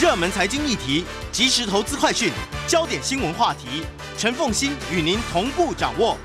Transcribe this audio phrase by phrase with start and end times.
[0.00, 2.32] 热门财经议题、即时投资快讯、
[2.66, 3.84] 焦点新闻话题，
[4.16, 6.16] 陈凤欣与您同步掌握。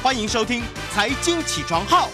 [0.00, 0.62] 欢迎收听
[0.92, 2.06] 《财经起床号》。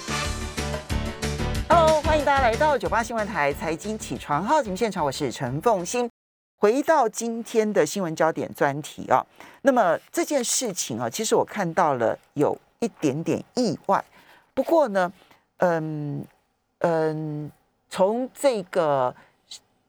[1.69, 6.09] Hello，欢迎大家来到九八新闻台财经起床号节目现场，我是陈凤欣。
[6.57, 9.23] 回到今天的新闻焦点专题啊，
[9.61, 14.03] 那么这件事情啊，其实我看到了有一点点意外。
[14.55, 15.13] 不过呢，
[15.59, 16.25] 嗯
[16.79, 17.53] 嗯，
[17.91, 19.15] 从这个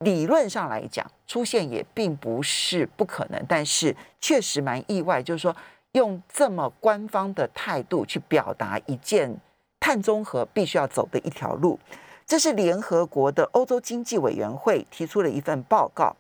[0.02, 5.56] 理论上来讲，出现也并不是不可能，但是确实蛮意外，就是说
[5.94, 9.36] 用这么官方的态度去表达一件
[9.80, 11.80] 碳中和必须要走的一条路。
[12.26, 16.16] 这是联合国的欧洲经济委员会提出了一份报告。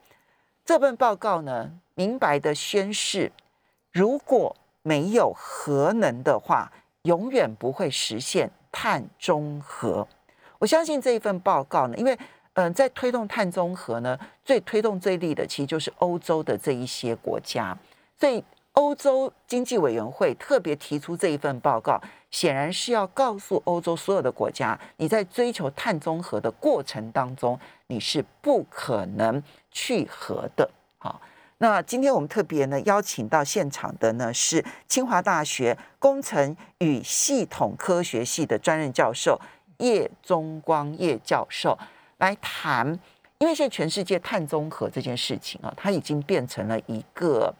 [0.66, 3.31] 这份报告呢，明白的宣示，
[3.91, 6.72] 如果没有核能的话，
[7.03, 10.08] 永远不会实现碳中和。
[10.59, 12.17] 我相信这一份报告呢，因为
[12.53, 17.77] 嗯、在推动碳中和呢，最推动最力的其实就是欧洲的这一些国家，
[18.19, 18.43] 所以
[18.73, 30.69] 欧洲经济委员会特别提出这一份报告，显然是要告诉欧洲所有的国家，你在追求碳中和的过程当中，你是不可能去核的。
[30.99, 31.19] 好，
[31.58, 39.39] 那今天我们特别呢邀请到现场的呢是清华大学工程与系统科学系的专任教授
[39.80, 41.77] 叶中光叶教授
[42.22, 42.88] 来谈，
[43.39, 47.52] 因为现在全世界碳中和这件事情啊，它已经变成了一个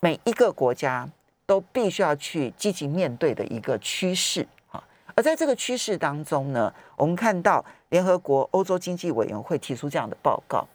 [0.00, 1.08] 每一个国家
[1.46, 4.82] 都必须要去积极面对的一个趋势啊。
[5.14, 10.66] 而在这个趋势当中呢，我们看到联合国欧洲经济委员会提出这样的报告。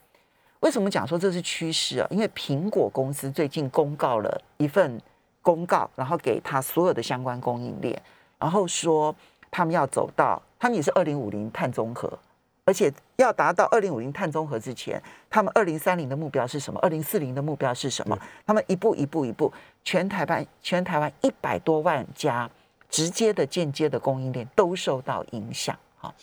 [0.62, 2.08] 为什么讲说这是趋势啊？
[2.10, 5.02] 因为苹果公司最近公告了一份
[5.42, 8.02] 公告，然后给他所有的相关供应链，
[8.40, 9.14] 然后说
[9.50, 12.18] 他们要走到，他们也是二零五零碳中和，
[12.66, 16.80] 而且要达到二零五零碳中和之前，他们二零三零的目标是什么？
[16.82, 18.18] 二零四零的目标是什么？
[18.46, 19.52] 他们一步一步一步，
[19.84, 22.50] 全台湾全台湾一百多万家
[22.90, 25.78] 直接的、间接的供应链都受到影响。
[25.98, 26.14] 好，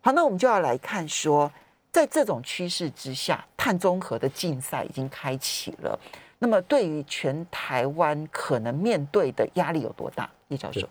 [0.00, 1.50] 好，那我们就要来看说。
[1.94, 5.96] 在这种趋势之下，碳中和的竞赛已经开启了。
[6.40, 10.28] 那么，对于全台湾可能面对的压力有多大？
[10.48, 10.88] 叶教授，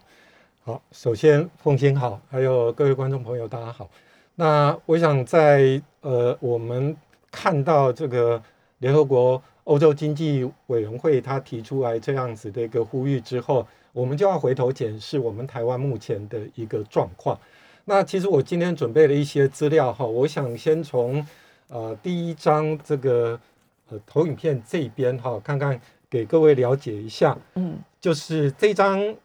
[0.64, 3.90] 好，首先凤欣好，还有各位观众朋友，大家好。
[4.36, 6.96] 那我想在呃，我们
[7.32, 8.42] 看到这个
[8.80, 17.40] 联合国欧洲经济委员会他提出来这样子的一个呼吁之后，我们就要回头检视我们台湾目前的一个状况。
[17.86, 21.26] 那其实我今天准备了一些资料哈，我想先从
[21.68, 23.40] 呃第一张这个
[23.90, 25.80] 呃投影片这边哈，看看
[26.10, 29.16] 给各位了解一下，嗯，就是这张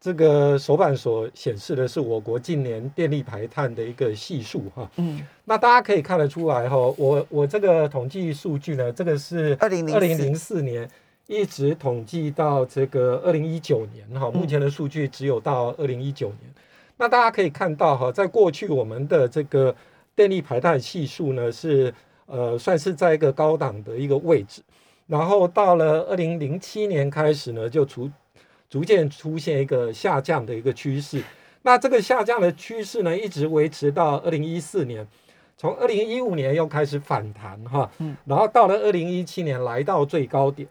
[0.00, 10.86] 这个手板所显示的是我国近年电力排碳的一个系数哈，嗯，那大家可以看得出来哈，我我这个统计数据呢，这个是二零二零零四年
[11.26, 16.40] 一直统计到这个二零一九年哈，目前的数据只有到二零一九年。
[16.98, 19.74] 那大家可以看到哈，在过去我们的这个
[20.14, 21.92] 电力排碳系数呢是
[22.26, 24.60] 呃算是在一个高档的一个位置，
[25.06, 28.10] 然后到了二零零七年开始呢，就逐
[28.74, 31.22] 逐渐出现一个下降的一个趋势。
[31.62, 35.06] 那这个下降的趋势呢，一直维持到二零一四年，
[35.56, 40.68] 从二零一五年又开始反弹哈，嗯，然后到了二零一七年来到最高点。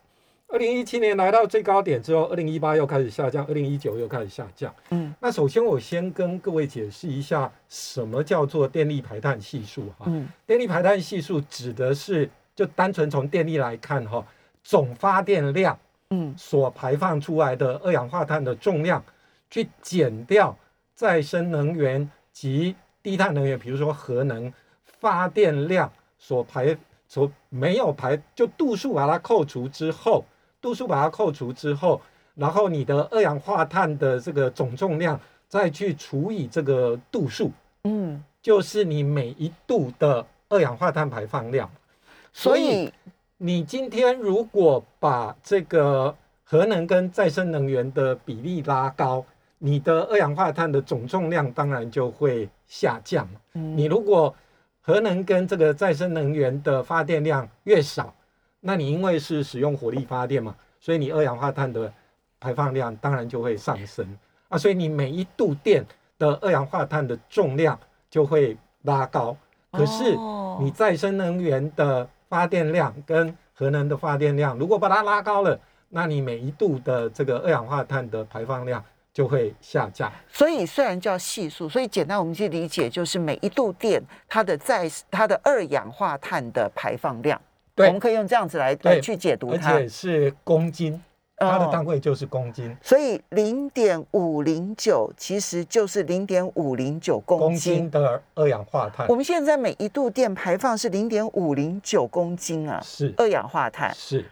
[0.49, 4.75] 二零一七年来到最高点之后，二零一八又开始下降，二零一九又开始下降。
[4.89, 10.07] 嗯，那首先我先跟各位解释一下，什么叫做电力排碳系数哈？
[10.07, 14.21] 嗯，电力排碳系数指的是就单纯从电力来看哈，
[14.61, 19.03] 总发电量嗯所排放出来的二氧化碳的重量，
[19.49, 20.55] 去减掉
[20.93, 24.51] 再生能源及低碳能源，比如说核能
[24.83, 26.77] 发电量所排
[27.07, 30.25] 所没有排，就度数把它扣除之后。
[30.61, 32.01] 度数把它扣除之后，
[32.35, 37.51] 然后你的二氧化碳的这个总重量再去除以这个度数，
[37.83, 41.69] 嗯，就是你每一度的二氧化碳排放量。
[42.31, 42.89] 所以
[43.38, 49.25] 你今天如果把这个核能跟再生能源的比例拉高，
[49.57, 53.27] 你的二氧化碳的总重量当然就会下降。
[53.53, 54.33] 嗯你如果
[54.81, 58.13] 核能跟这个再生能源的发电量越少，
[58.59, 61.91] 那你因为是使用火力发电嘛，所以你二氧化碳的
[62.39, 64.06] 排放量当然就会上升
[64.50, 65.85] 啊，所以你每一度电
[66.19, 69.35] 的二氧化碳的重量就会拉高。
[69.71, 75.59] 可是哦你再生能源的发电量跟核能的发电量，如果把它拉高了，
[75.89, 78.83] 那你每一度的这个二氧化碳的排放量
[79.13, 80.12] 就会下降。
[80.31, 87.39] 所以虽然叫系数，所以简单我们去理解就是每一度电它的在它的二氧化碳的排放量
[87.75, 89.81] 对我们可以用这样子来来去解读它而。
[89.81, 91.00] 且是公斤，
[91.38, 97.75] 它的哦单位就是公斤，所以零点五零九其实就是零点五零九公公斤。
[97.75, 103.94] 斤的二氧化碳我们现在每一度电排放是零点五零九公斤啊，是二氧化碳。
[103.95, 104.24] 是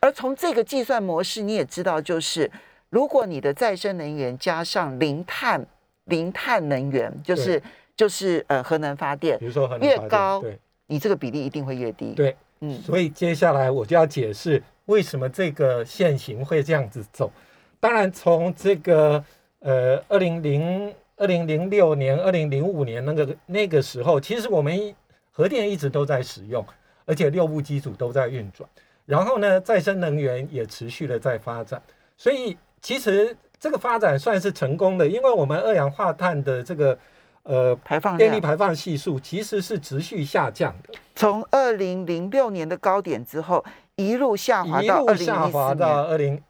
[0.00, 2.50] 而从这个计算模式，你也知道，就是
[2.88, 5.66] 如果你的再生能源加上零碳
[6.04, 7.60] 零碳能源，就是
[7.96, 17.30] 就是呃核能发电比，如说核能越高对你这个比例一定会越低。，对，嗯所以接下来我就要解释为什么这个现行会这样子走。
[17.78, 19.24] 当然，从这个
[19.60, 24.94] 呃二零零二零零六年、二零零五年那个那个时候，其实我们
[25.30, 26.66] 核电一直都在使用，
[27.06, 28.68] 而且六部机组都在运转。
[29.06, 31.80] 然后呢，再生能源也持续的在发展，
[32.16, 36.98] 所以其实这个发展算是成功的，因为我们二氧化碳的这个
[37.44, 40.94] 呃排放电力排放系数其实是持续下降的。
[41.16, 43.64] 从二零零六年的高点之后，
[44.08, 46.14] 一路下滑一路到二零下滑到一四年。
[46.14, 46.42] 二零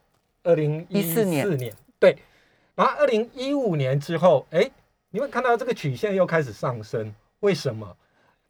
[0.42, 2.16] 二零一14四年年，对。
[2.74, 4.70] 然后二零一五年之后，哎，
[5.10, 7.96] 你会看到这个曲线又开始上升，为什么？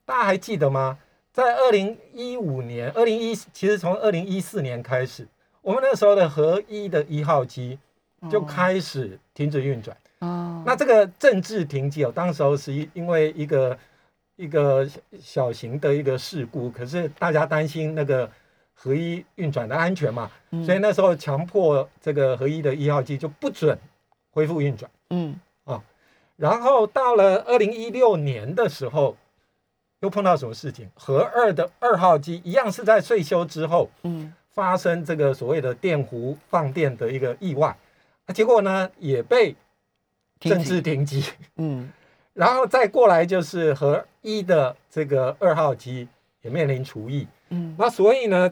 [0.05, 0.99] 大家还记得吗？
[1.33, 5.27] 在二零一五年、二零一，其实从二零一四年开始，
[5.63, 7.79] 我们那时候的合一的一号机
[8.31, 9.97] 就开始停止运转。
[10.19, 13.79] 哦，那这个政治停机哦，当时候是因为一个
[14.37, 14.89] 一个
[15.21, 18.31] 小型的一个事故，可是大家担心那个
[18.83, 20.65] 合一运转的安全嘛，嗯。
[20.65, 23.79] 所以那时候强迫这个合一的一号机就不准
[24.31, 24.91] 恢复运转。
[25.11, 25.39] 嗯。
[25.65, 25.83] 啊
[26.37, 29.15] 然后到了二零一六年的时候，
[30.01, 30.89] 又碰到什么事情？
[30.95, 34.33] 核二的二号机一样是在退休之后嗯。
[34.53, 37.77] 发生这个所谓的电弧放电的一个意外，
[38.27, 39.55] 啊结果呢也被
[40.39, 41.23] 停治停机。
[41.57, 41.93] 嗯。
[42.33, 46.09] 然后再过来就是核一的这个二号机
[46.43, 47.75] 也面临除役，嗯。
[47.79, 48.51] 那所以呢，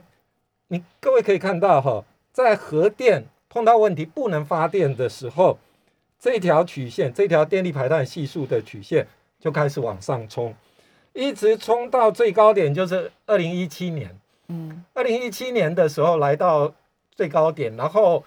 [0.69, 5.59] 你各位可以看到哈，在核电碰到问题不能发电的时候，
[6.19, 9.07] 这条曲线，这条电力排碳系数的曲线
[9.41, 10.55] 就开始往上冲，
[11.13, 14.15] 一直冲到最高点，就是二零一七年。
[14.49, 14.85] 嗯。
[14.95, 16.73] 二零一七年的时候来到
[17.13, 18.25] 最高点，然后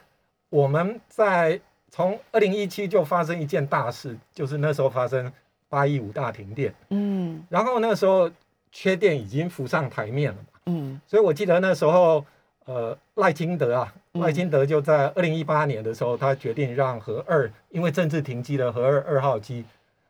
[0.49, 1.59] 我们在
[1.89, 5.31] 从二零一七就发生一件大事，就是那时候发生
[5.69, 7.45] 八一五大停电，嗯。
[7.49, 8.31] 然后那时候
[8.71, 12.23] 缺电已经浮上台面了嘛，嗯所以我记得那时候
[12.65, 19.65] 呃赖清德啊，嗯赖清德就在二零一八年的时候，他决定让核二因为政治停机的核二二号机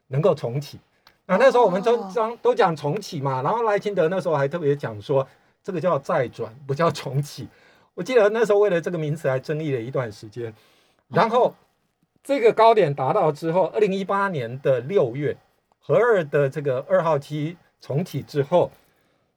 [0.08, 0.80] 能够重启。
[1.26, 5.26] 那那时候我们都哦讲都讲重启嘛，然后赖清德那时候还特别讲说，
[5.64, 7.48] 这个叫再转，不叫重启。
[7.96, 10.54] 我记得那时候为了这个名词还争议了一段时间。
[11.08, 11.54] 然后
[12.24, 15.36] 这个高点达到之后，二零一八年的六月，
[15.80, 18.72] 核二的这个二号机重启之后，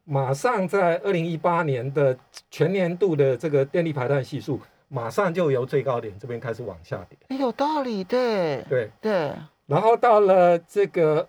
[0.05, 2.17] 马上在二零一八年的
[2.51, 7.19] 全年度的这个电力排碳系数，马上就由最高点这边开始往下跌。
[7.29, 9.33] 哎有道理，对对，对，
[9.67, 11.27] 然后到了这个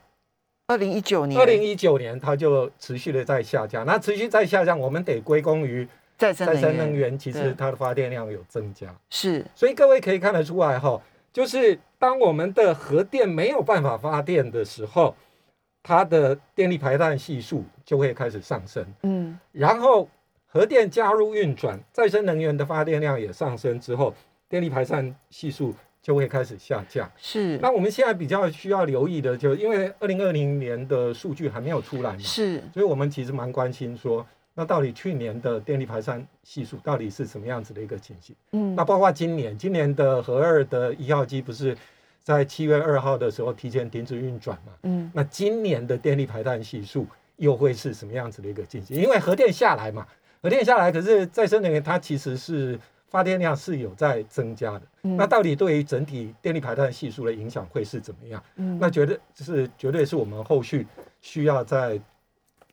[0.68, 3.86] 二零一九年，二零一九年，它就持续的在下降。
[3.86, 5.88] 那持续在下降，我们得归功于
[6.18, 8.94] 再生再生能源，其实它的发电量有增加。
[9.10, 11.02] 是所以各位可以看得出来哈，
[11.32, 15.16] 就是当我们的核电没有办法发电的时候，
[15.82, 18.86] 它的电力排碳系数就会开始上升。
[19.04, 20.10] 嗯然后
[20.48, 24.14] 核电加入运转，再生能源的发电量也上升之后，
[24.50, 27.10] 电力排碳系数就会开始下降。
[27.18, 38.36] 是那我们现在比较需要留意的，就因为二零二零年的数据还没有出来嘛，是所以我们其实蛮关心说，那到底去年的电力排碳系数到底是什么样子的一个情形？
[38.54, 41.76] 嗯那包括今年，今年的核二的一号机不是
[42.24, 44.72] 在七月二号的时候提前停止运转嘛？
[44.84, 47.06] 嗯那今年的电力排碳系数
[47.38, 48.96] 又会是什么样子的一个进行？
[48.98, 50.06] 因为核电下来嘛，
[50.42, 54.82] 核电下来，可是再生能源它其实是发电量是有在增加的。
[55.04, 58.44] 嗯那到底对于整体电力排碳系数的影响会是怎么样？
[58.56, 60.86] 嗯那绝对是绝对是我们后续
[61.22, 62.00] 需要再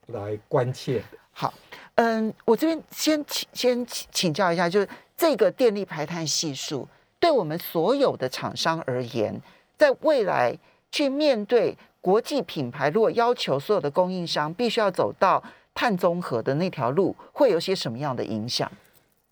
[0.07, 1.19] 来关切的。
[1.33, 1.53] 好，
[1.95, 6.87] 嗯，我这边先请先请请教一下，就是这个电力排碳系数，
[7.19, 9.41] 对我们所有的厂商而言，
[9.79, 10.59] 在未来
[10.91, 15.43] 去面对国际品牌，如果要求所有的供应商必须要走到
[15.73, 18.71] 碳中和的那条路，会有些什么样的影响？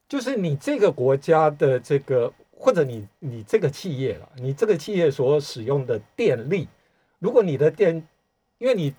[0.09, 6.69] 就是你这个国家的这个，或者你你这个企业了，你这个企业所使用的电力，
[7.19, 7.95] 如果你的电，
[8.59, 8.95] 因为你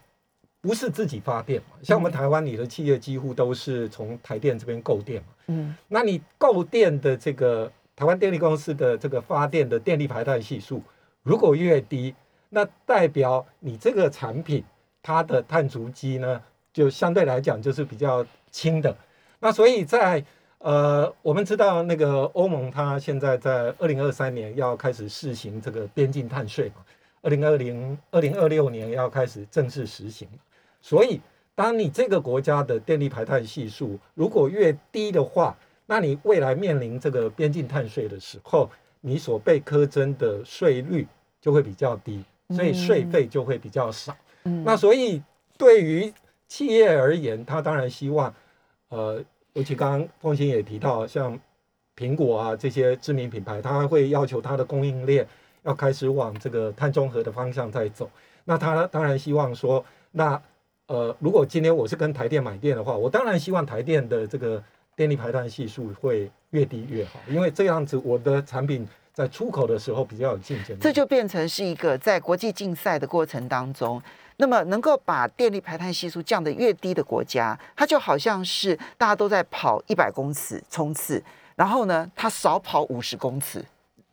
[0.59, 5.73] 不是自己发电嘛，像我们台湾，你的企业几乎都是从台电这边购电嘛，嗯。
[5.87, 10.83] 那你购电的这个台湾电力公司的这个发电的电力排碳系数
[11.23, 12.13] 如果越低，
[12.53, 14.63] 那代表你这个产品
[15.01, 16.41] 它的碳足迹呢，
[16.71, 18.95] 就相对来讲就是比较轻的。
[19.39, 20.23] 那所以在
[20.59, 26.85] 呃，我们知道那个欧盟它现在在二零二三年要开始试行这个边境碳税嘛，
[27.23, 30.27] 二零二零二零二六年要开始正式实行。
[30.79, 31.19] 所以，
[31.55, 41.07] 当你这个国家的电力排碳系数如果越低的话，那你未来面临这个边境碳税的时候，你所被苛征的税率
[41.39, 44.15] 就会比较低，所以税费就会比较少。
[44.43, 45.21] 嗯那所以
[45.57, 46.11] 对于
[46.47, 48.33] 企业而言，他当然希望，
[48.89, 51.39] 呃，尤其刚刚凤欣也提到，像
[51.95, 55.27] 苹果啊这些知名品牌，他会要求它的供应链
[55.63, 58.09] 要开始往这个碳中和的方向在走。
[58.43, 60.41] 那他当然希望说，那
[60.87, 64.61] 呃，如果今天我是跟台电买电的话，我当然希望台电的这个
[64.95, 70.79] 电力排碳系数会越低越好，因为这样子我的产品在出口的时候比较有竞争力。
[70.81, 74.01] 这就变成是一个在国际竞赛的过程当中，
[74.37, 81.21] 那么能够把电力排碳系数降得越低的国家，它就好像是大家都在跑一百公尺冲刺，
[81.55, 83.63] 然后呢，它少跑五十公尺。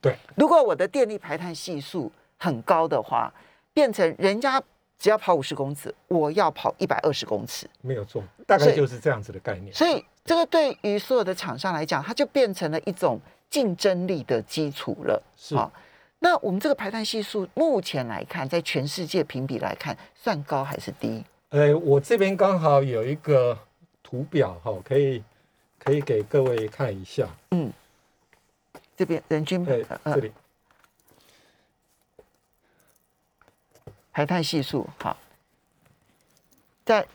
[0.00, 3.32] 对，如果我的电力排碳系数很高的话，
[3.72, 4.62] 变成人家
[4.98, 7.68] 只要跑五十公尺，我要跑一百二十公尺。
[7.80, 9.72] 没有错，大概就是这样子的概念。
[9.72, 15.22] 所以这个对于所有的厂商来讲，它就变成了一种竞争力的基础了。
[15.36, 15.72] 是好
[16.20, 21.24] 那我们这个排碳系数目前来看，在全世界评比来看，算高还是低？
[21.50, 23.56] 呃，我这边刚好有一个
[24.02, 25.22] 图表哈，可以
[25.78, 27.28] 可以给各位看一下。
[27.52, 27.72] 嗯，
[28.96, 30.32] 这边人均对，呃这里
[34.12, 35.16] 排碳系数好，
[36.84, 37.06] 在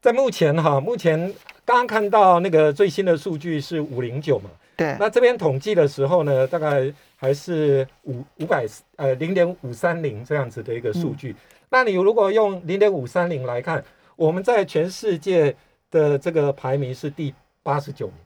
[0.00, 1.32] 在目前哈，目前
[1.66, 11.34] 刚刚看到那个最新的数据是五零九嘛，对那这边统计的时候呢，大概还是五五百呃零点五三零这样子的一个数据。
[11.68, 15.54] 那你如果用零点五三零来看，我们在全世界
[15.90, 18.16] 的这个排名是第八十九名。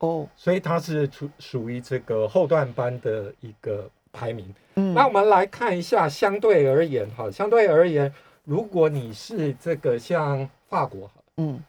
[0.00, 4.52] 哦，所以它是属属于这个后段班的一个排名。
[4.74, 8.12] 嗯那我们来看一下，相对而言，哈，相对而言，
[8.44, 11.62] 如果你是这个像法国，嗯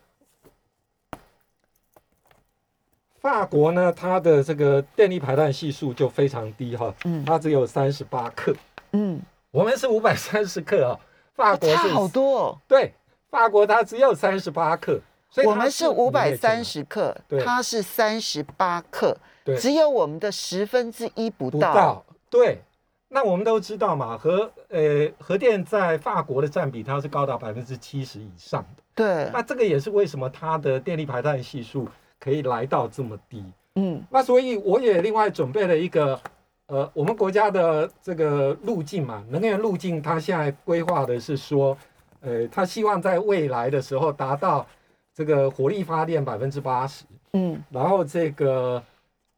[3.23, 8.53] 法国呢，它的这个电力排碳系数就非常低哈，嗯它只有三十八克，
[8.91, 10.99] 嗯，我们是五百三十克啊，
[11.33, 12.57] 法国是差好多哦。
[12.67, 12.93] 对，
[13.29, 14.99] 法国它只有三十八克，
[15.29, 17.15] 所以我们是五百三十十克，
[17.45, 21.57] 它是三十八克，对只有我们的十分之一不到。
[21.71, 22.61] 不到，对。
[23.07, 28.83] 那我们都知道嘛，核呃核电在法国的占比它是高达百分之七十以上的。
[28.95, 31.87] 对，那这个也是为什么它的电力排碳系数
[32.23, 33.43] 可以来到这么低。
[33.75, 36.19] 嗯那所以我也另外准备了一个，
[36.67, 41.75] 呃，我们国家的这个路径嘛，能源路径，它现在规划的是说，
[42.21, 44.65] 呃，它希望在未来的时候达到
[45.13, 47.03] 这个火力发电百分之八十，
[47.33, 48.81] 嗯然后这个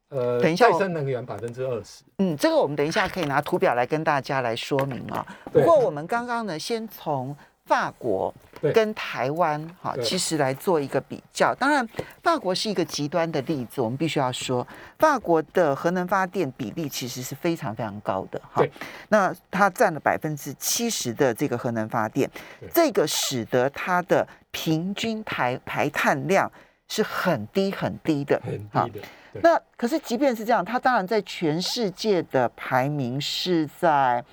[0.10, 2.04] 呃等一下再生能源百分之二十。
[2.18, 5.26] 嗯，这个我们等一下可以拿图表来跟大家来说明啊。
[5.52, 7.36] 不过我们刚刚呢，先从
[7.66, 8.34] 法国
[8.74, 11.54] 跟台湾哈，其实来做一个比较。
[11.56, 11.88] 当然，
[12.22, 14.66] 法国是一个极端的例子，我们必须要说，
[15.00, 18.64] 法国的核能发电比例其实是非常非常高的哈。
[19.10, 22.30] 那它占了百分之七十的这个核能发电，
[22.74, 26.50] 这个使得它的平均排排碳量
[26.88, 29.08] 是很低很低的，很低的，
[29.42, 34.24] 那可是即便是这样，它当然在全世界的排名是在，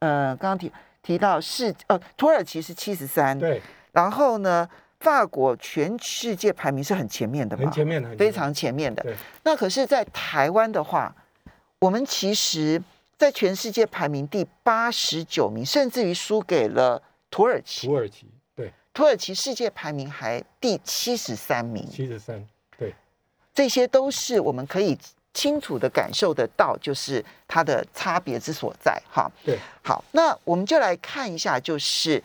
[0.00, 0.70] 呃，刚刚提
[1.02, 3.60] 提到是呃，土耳其是七十三，对，
[3.92, 4.68] 然后呢，
[5.00, 9.16] 法国全世界排名是很前面的嘛，很前面的，非常前面的对。
[9.42, 11.14] 那可是，在台湾的话，
[11.78, 12.80] 我们其实
[13.16, 17.86] 在全世界排名第八十九名，甚至于输给了土耳其。
[17.86, 22.94] 土耳其，对，土耳其世界排名还第七十三名，七十三，对，
[23.54, 24.98] 这些都是我们可以
[25.32, 29.00] 清楚的感受得到，就是它的差别之所在。
[29.10, 32.22] 哈，对，好，那我们就来看一下，就是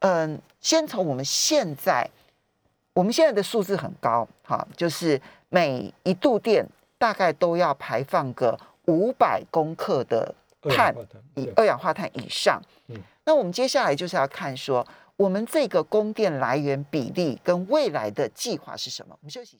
[0.00, 2.08] 嗯，先从我们现在，
[2.92, 6.66] 我们现在的数字很高，哈，就是每一度电
[6.98, 10.94] 大概都要排放个五百公克的碳
[11.34, 12.60] 以二氧化碳以上。
[12.88, 14.86] 嗯那我们接下来就是要看说，
[15.16, 19.14] 我们这个供电来源比例跟未来的计划是什么？
[19.20, 19.58] 我们休息。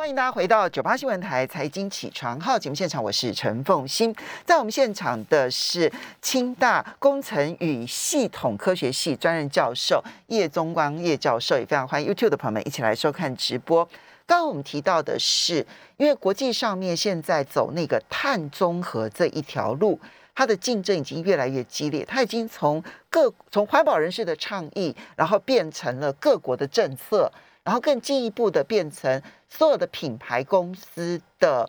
[0.00, 4.16] 欢迎大家回到九八新闻台财经起床号节目现场，我是陈凤欣。
[4.46, 5.92] 在我们现场的是
[6.22, 13.84] 清大工程与系统科学系专任教授叶宗光叶教授，也非常欢迎 YouTube 的朋友们一起来收看直播。
[14.24, 15.66] 刚刚我们提到的是，
[15.98, 20.00] 因为国际上面现在走那个碳中和这一条路，
[20.34, 27.30] 它的竞争已经越来越激烈，它已经从各从环保人士的倡议，然后变成了各国的政策，
[27.64, 31.68] 然后更进一步的变成所有的品牌公司的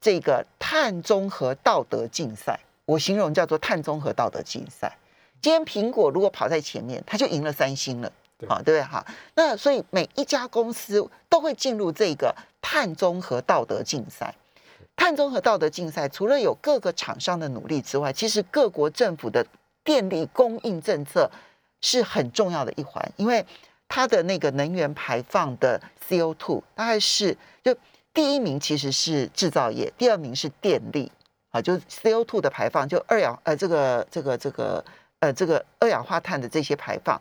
[0.00, 4.98] 这个碳中和道德竞赛，我形容叫做碳中和道德竞赛。
[5.40, 8.82] 今天苹果如果跑在前面，它就赢了三星了，对好，对不对？
[8.82, 9.04] 好，
[9.34, 14.34] 那所以每一家公司都会进入这个碳中和道德竞赛。
[14.96, 19.44] 碳中和道德竞赛除了有各个厂商的努力之外，其实各国政府的
[19.82, 21.30] 电力供应政策
[21.80, 23.44] 是很重要的一环，因为
[23.88, 27.76] 它的那个能源排放的 CO2 大概是就
[28.12, 31.10] 第一名其实是制造业，第二名是电力
[31.50, 34.84] 啊，就 CO2 的排放，就二氧呃这个这个这个
[35.20, 37.20] 呃这个二氧化碳的这些排放。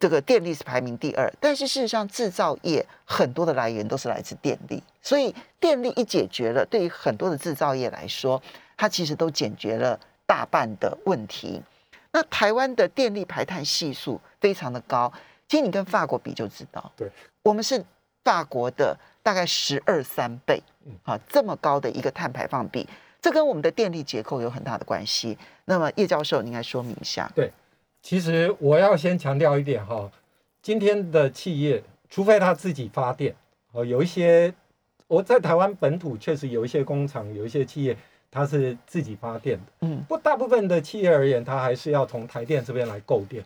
[0.00, 8.40] 这个电力是排名第二，但是事实上制造业很多的来源都是来自电力，所以电力一解决了，对于很多的制造业来说，
[8.76, 11.60] 它其实都解决了大半的问题。
[12.12, 15.12] 那台湾的电力排碳系数非常的高，
[15.48, 17.10] 其实你跟法国比就知道，对，
[17.42, 17.82] 我们是
[18.22, 22.86] 法国的大概十二三倍嗯，啊，这么高的一个碳排放比，
[23.22, 25.38] 这跟我们的电力结构有很大的关系。
[25.64, 27.30] 那么叶教授，你应该说明一下。
[27.34, 27.50] 对
[28.02, 30.10] 其实我要先强调一点哈，
[30.60, 33.34] 今天的企业，除非他自己发电，
[33.72, 34.52] 哦，有一些
[35.06, 37.96] 我在台湾本土确实有一些工厂，有一些企业
[38.30, 43.42] 它是自己发电的，嗯不过大部分的企业而言，它还是要从台电这边来购电。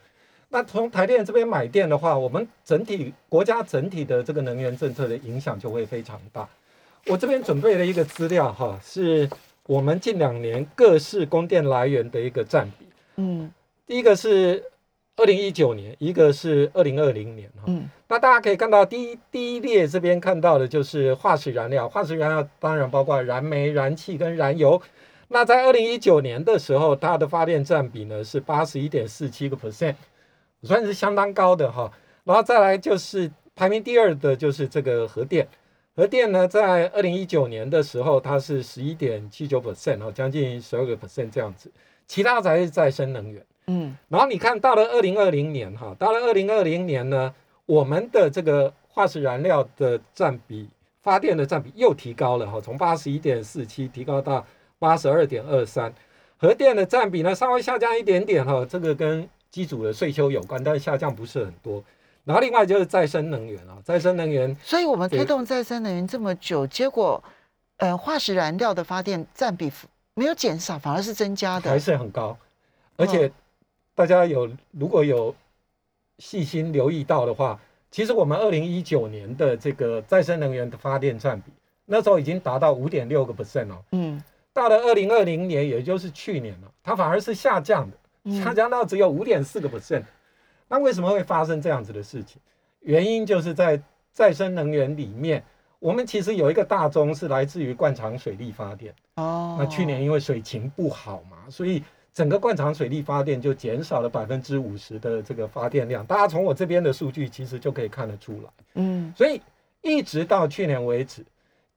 [0.52, 6.46] 那从台电这边买电的话，我们整体国家整体的这个能源政策的影响就会非常大。
[7.06, 9.28] 我这边准备了一个资料哈，是
[9.66, 12.86] 我们近两年各式供电来源的一个占比。
[13.16, 13.50] 嗯
[13.86, 14.62] 第一个是
[15.16, 17.62] 二零一九年，一个是二零二零年哈。
[17.68, 24.80] 嗯那大家可以看到第一第一列这边看到的就是化石燃料，化石燃料当然包括燃煤、燃气跟燃油。
[25.28, 29.94] 那在二零一九年的时候，它的发电占比呢是八十一点四七个 percent，
[30.62, 31.90] 算是相当高的哈。
[32.24, 35.46] 然后再来就是排名第二的就是这个核电，
[35.94, 41.70] 核电呢在二零一九年的时候它是十一点七九 percent 哦，将近十二个 percent 这样子，
[42.06, 43.44] 其他才是再生能源。
[43.66, 47.32] 嗯然后你看到了二零二零年哈，到了二零二零年呢，
[47.66, 50.68] 我们的这个化石燃料的占比，
[51.00, 54.44] 发电的占比又提高了哈，从八十一点四七提高到
[54.78, 55.92] 八十二点二三，
[56.36, 61.84] 核电的占比呢稍微下降一点点哈，这个跟机组的税收有关，但是下降不是很多。
[62.24, 67.22] 然后另外就是再生能源啊，再生能源所以我们推动再生能源这么久，结果，
[67.76, 69.70] 呃，化石燃料的发电占比
[70.14, 71.78] 没有减少，反而是增加的还。
[71.78, 72.36] 是很高，
[72.96, 73.30] 而且
[73.94, 75.34] 大家有如果有
[76.18, 77.60] 细心留意到的话，
[77.90, 81.50] 其实我们二零一九年的这个再生能源的发电占比，
[81.84, 83.82] 那时候已经达到五点六个 percent 哦。
[83.90, 84.22] 嗯
[84.54, 88.01] 到了二零二零年，也就是去年了，它反而是下降的，嗯
[88.42, 90.04] 下降到只有五点四个 percent。
[90.68, 92.40] 那为什么会发生这样子的事情？
[92.80, 93.80] 原因就是在
[94.12, 95.44] 再生能源里面，
[95.78, 98.94] 我们其实有一个大宗是来自于灌肠水力发电。
[99.16, 101.82] 哦，那去年因为水情不好嘛，所以
[102.12, 106.04] 整个灌肠水力发电就减少了百分之五十的这个发电量。
[106.06, 108.50] 大家从我这边的数据其实就可以看得出来。
[108.74, 109.40] 嗯所以
[109.82, 111.24] 一直到去年为止，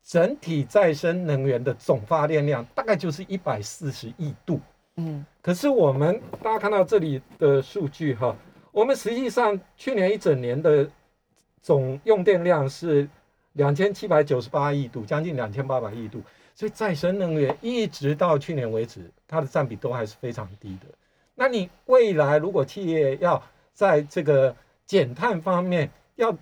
[0.04, 4.60] 整体再生能源的总发电量大概就是一百四十亿度。
[4.98, 8.36] 嗯可是我们大家看到这里的数据哈，
[8.72, 10.90] 我们实际上去年一整年的
[11.62, 13.08] 总用电量是
[13.54, 16.22] 两千七百九十八亿度，将近两千八百亿度。
[16.58, 20.86] 所以再生能源一直到去年为止，它的占比都还是非常低的。
[21.36, 24.56] 那你未来如果企业要在这个
[24.86, 26.34] 减碳方面，要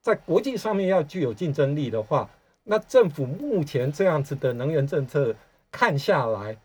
[0.00, 2.28] 在国际上面要具有竞争力的话，
[2.64, 5.32] 那政府目前这样子的能源政策
[5.70, 6.56] 看下来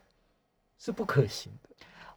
[0.77, 1.69] 是不可行的。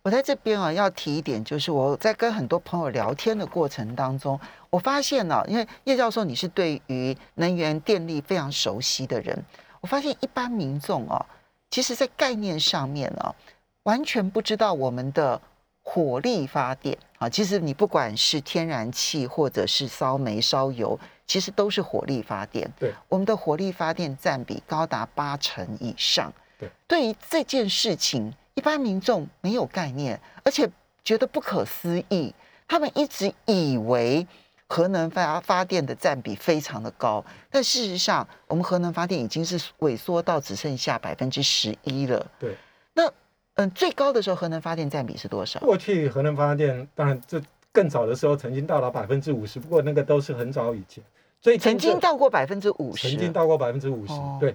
[0.02, 9.44] 我在这边啊，要提一点，就是我在跟很多朋友聊天的过程当中，我发现呢、因为叶教授你是对于能源电力非常熟悉的人，
[9.80, 11.26] 我发现一般民众啊，
[11.70, 13.34] 其实在概念上面啊，
[13.82, 15.38] 完全不知道我们的
[15.82, 22.72] 火力发电啊，其实你不管是天然气或者是烧煤烧油，其实都是火力发电。
[22.78, 26.32] 对，我们的火力发电占比高达八成以上。
[26.58, 30.70] 对，对于这件事情，一般民众没有概念，而且
[31.04, 32.34] 觉得不可思议。
[32.68, 34.26] 他们一直以为
[34.68, 42.24] 核能发发电的占比非常的高，但事实上，我们核能发电已经是萎缩到只剩下百分之十一了。
[42.38, 42.54] 对，
[42.94, 43.12] 那
[43.54, 45.58] 嗯，最高的时候核能发电占比是多少？
[45.60, 51.02] 过去核能发电，当然这更早的时候曾经到达百分之五十，不过那个都是很早以前。
[51.40, 54.54] 所以曾经到过百分之五十，曾经到过百分之五十哦，对。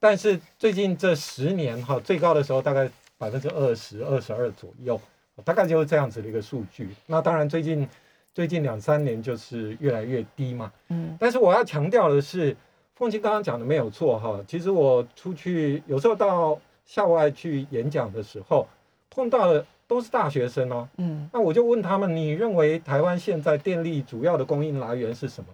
[0.00, 2.90] 但是最近这十年哈，最高的时候大概
[3.22, 5.00] 百分之二十二十二左右，
[5.44, 6.88] 大概就是这样子的一个数据。
[7.06, 7.88] 那当然最近
[8.34, 10.72] 最近两三年就是越来越低嘛。
[10.88, 12.56] 嗯但是我要强调的是，
[12.96, 14.40] 凤青刚刚讲的没有错哈。
[14.48, 18.66] 其实我出去有时候到校外去演讲的时候，
[19.08, 20.88] 碰到的都是大学生哦。
[20.96, 25.48] 嗯那我就问他们，你认为台湾现在电力主要的供应来源是什么？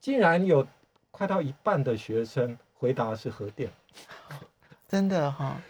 [0.00, 0.66] 竟然有
[1.10, 3.68] 快到一半的学生回答是核电，
[4.88, 5.60] 真的哈，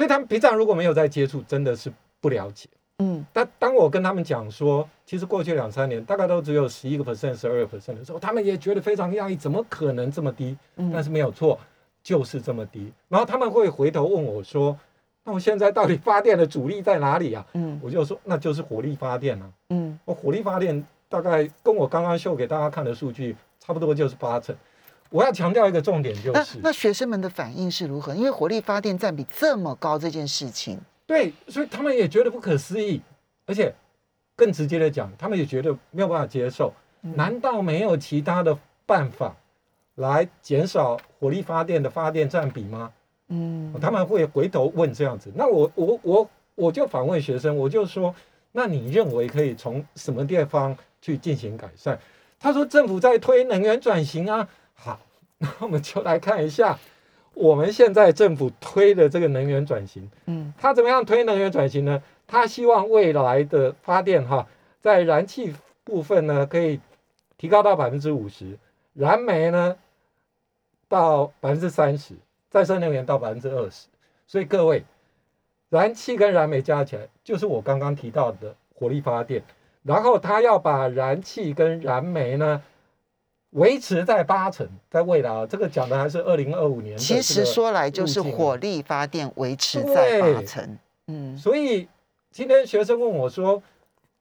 [0.00, 2.66] 所以他们平常如果没有在接触，真的是不了解。
[3.00, 10.56] 嗯但当我跟他们讲说，其实过去两三年大概都只有十一个 percent、十二个 percent 的时候，他们也觉得非常讶异，怎么可能这么低？
[10.76, 11.60] 嗯，但是没有错，
[12.02, 12.90] 就是这么低。
[13.10, 14.74] 然后他们会回头问我说
[15.22, 19.50] ：“那我现在到底发电的主力在哪里啊？”嗯我就说：“那就是火力发电啊。
[19.68, 24.56] 嗯我火力发电大概跟我刚刚秀给大家看的数据差不多，就是八成。
[25.10, 28.14] 我要强调一个重点，就是那学生们的反应是如何？
[28.14, 33.02] 因为火力发电占比这么高这件事情，对，所以他们也觉得不可思议，
[33.44, 33.74] 而且
[34.36, 36.72] 更直接的讲，他们也觉得没有办法接受。
[37.02, 39.34] 嗯难道没有其他的办法
[39.96, 42.92] 来减少火力发电的发电占比吗？
[43.28, 48.14] 嗯他们会回头问这样子，那我我我我就反问学生，我就说，
[48.52, 51.98] 那你认为可以从什么地方去进行改善？
[52.38, 54.48] 他说政府在推能源转型啊。
[54.82, 54.98] 好，
[55.38, 56.78] 那我们就来看一下
[57.34, 62.02] 我们现在政府推的这个能源转型，嗯它怎么样推能源转型呢？
[62.26, 64.46] 它希望未来的发电哈，
[64.80, 66.80] 在燃气部分呢可以
[67.36, 68.58] 提高到百分之五十，
[68.94, 69.76] 燃煤呢
[70.88, 72.14] 到百分之三十，
[72.48, 73.86] 再生能源到百分之二十。
[74.26, 74.84] 所以各位，
[75.68, 79.42] 燃气跟燃煤加起来就是我刚刚提到的火力发电，
[79.82, 82.62] 然后它要把燃气跟燃煤呢
[83.50, 91.36] 维持在八成，在未来啊，这个讲的还是二零二五年的其实说来就是火力发电维持在八成，嗯。
[91.36, 91.88] 所以
[92.30, 93.60] 今天学生问我说：“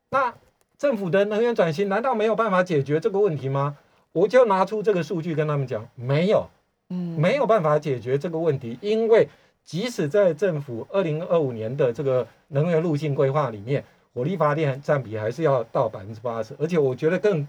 [0.10, 0.34] 那
[0.78, 3.78] 政府的能源转型难道没有办法解决这个问题吗？”
[4.12, 6.50] 我就拿出这个数据跟他们讲，没有，
[6.90, 7.20] 嗯。
[7.20, 9.30] 没有办法解决这个问题，因为
[9.64, 13.84] 即使在政府二零二五年的这个能源路径规划里面，
[14.16, 17.48] 火力发电占比还是要到百分之八十，而且我觉得更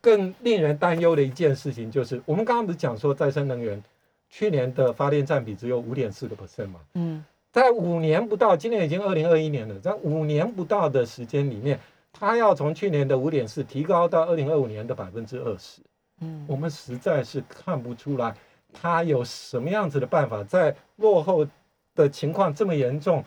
[0.00, 3.82] 更令人担忧的一件事情就是，我们刚刚不是讲说再生能源
[4.28, 6.80] 去年的发电占比只有五点四个 percent 嘛？
[6.94, 11.80] 嗯在五年不到，今年已经二零二一年了，在五年不到的时间里面，
[12.12, 15.80] 它要从去年的五点四提高到二零二五年的百分之二十，
[16.20, 18.36] 嗯我们实在是看不出来
[18.74, 21.46] 它有什么样子的办法，在落后
[21.94, 23.24] 的情况这么严重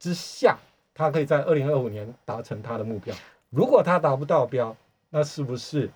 [0.00, 0.58] 之下，
[0.92, 3.14] 它可以在二零二五年达成它的目标。
[3.50, 4.76] 如果它达不到标，
[5.16, 5.88] 那是不是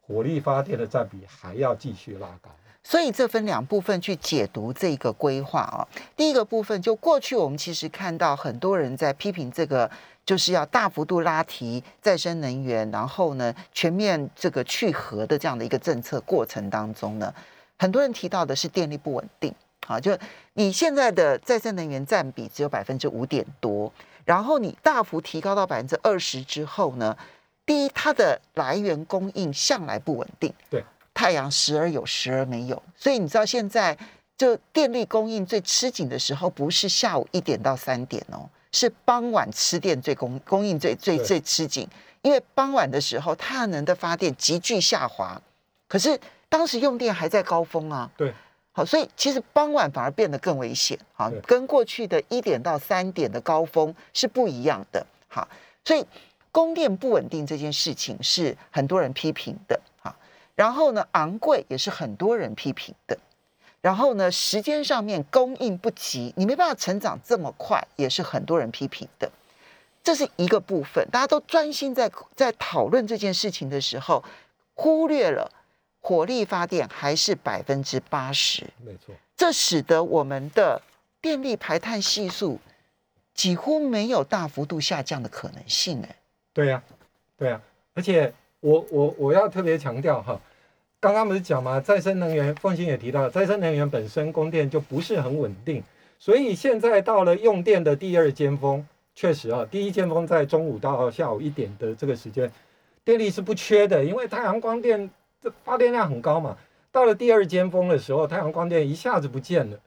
[0.00, 2.50] 火力发电的占比还要继续拉高？
[2.82, 5.86] 所以这分两部分去解读这个规划啊。
[6.16, 9.88] 第一个部分，就过去我们其实看到很多人在批评这个，
[10.26, 17.32] 就是要大幅度拉提再生能源，然后呢全面这个去核的这样的一个政策过程当中呢，
[17.78, 19.54] 很多人提到的是电力不稳定。
[19.86, 20.18] 啊，就
[20.54, 23.92] 你现在的再生能源占比只有百分之五点多，
[24.24, 27.16] 然后你大幅提高到百分之二十之后呢，
[27.66, 30.52] 第一，它的来源供应向来不稳定。
[30.68, 30.84] 对。
[31.14, 33.96] 太阳时而有，时而没有，所以你知道现在
[34.34, 41.86] 就电力供应最吃紧的时候，不是下午一点到三点哦，是傍晚吃电最供供应最最最吃紧，
[42.22, 45.40] 因为傍晚的时候太阳能的发电急剧下滑，
[45.86, 48.32] 可是当时用电还在高峰啊，对，
[48.72, 55.06] 好，所以其实傍晚反而变得更危险啊，跟过去的一点到三点的高峰是不一样的。
[55.28, 55.46] 好，
[55.84, 56.04] 所以
[56.52, 59.80] 供电不稳定这件事情是很多人批评的。
[60.02, 60.14] 啊，
[60.54, 63.18] 然后呢，昂贵也是很多人批评的。
[63.80, 69.28] 然后呢，时间上面供应不及，你没办法成长这么快，也是很多人批评的。
[70.04, 74.22] 这是一个部分，大家都专心在在讨论这件事情的时候，
[74.74, 75.50] 忽略了
[76.00, 79.14] 火力发电还是百分之八十，没错。
[79.36, 80.80] 这使得我们的
[81.20, 82.60] 电力排碳系数
[83.34, 86.00] 几乎没有大幅度下降的可能性。
[86.02, 86.14] 哎，
[86.54, 86.82] 对呀、
[87.38, 87.60] 对呀、
[87.94, 90.40] 而且我我我要特别强调哈，
[91.00, 95.82] 刚刚不是讲嘛，再生能源，凤欣也提到，再生能源本身供电就不是很稳定，
[96.18, 102.52] 所以现在到了用电的第二尖峰，确实啊，第一尖峰在中午到下午一点的这个时间，
[103.02, 105.08] 电力是不缺的，因为太阳光电
[105.40, 106.56] 这发电量很高嘛。
[106.90, 109.80] 到了第二尖峰的时候，太阳光电一下子不见了，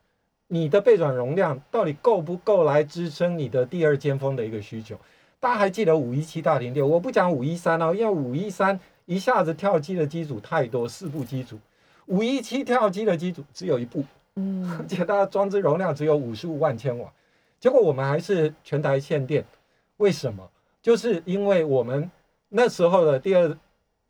[0.48, 5.00] 你的备转容量到底够不够来支撑你的第二尖峰的一个需求？
[5.40, 6.88] 大家还记得五一七大停电？
[6.88, 11.58] 我不讲五一三哦，因为五一三一下子跳机的机组太多，四部机组，
[12.08, 14.04] 五一七跳机的机组只有一部，
[14.36, 17.12] 嗯而且它的装置容量只有五十五万千瓦，
[17.60, 19.46] 结果我们还是全台限电，
[19.98, 20.50] 为什么？
[20.82, 22.10] 就是因为我们
[22.50, 23.56] 那时候的第二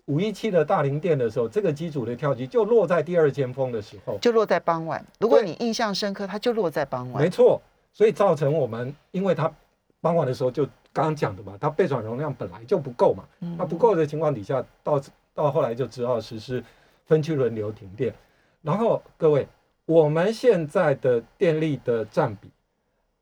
[0.05, 5.03] 五一七的大零电的时候，这个机组的跳机就落在第二尖峰的时候，就落在傍晚。
[5.19, 7.23] 如果你印象深刻，它就落在傍晚。
[7.23, 7.61] 没错，
[7.91, 9.51] 所以造成我们，因为它
[9.99, 15.01] 傍晚的时候就刚刚讲的嘛，它备转容量本来就不够嘛，嗯那不够的情况底下，到
[15.33, 16.63] 到后来就只好实施
[17.05, 18.15] 分区轮流停电。
[18.61, 19.45] 然后各位，
[19.85, 22.49] 我们现在的电力的占比，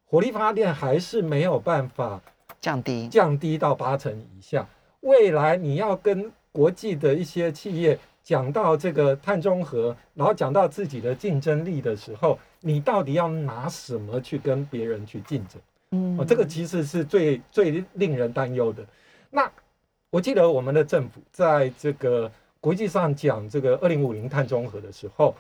[0.06, 2.22] 火力发电还是没有办法
[2.62, 3.08] 降低。
[3.08, 4.68] 降低到八成以下。
[5.00, 15.60] 未来你要跟国际的一些企业讲到这个碳中和，然后讲到自己的竞争力的时候，你到底要拿什么去跟别人去竞争？
[15.94, 18.84] 嗯哦，这个其实是最最令人担忧的。
[19.30, 19.50] 那
[20.10, 22.30] 我记得我们的政府在这个
[22.60, 25.36] 国际上讲这个二零五零碳中和的时候，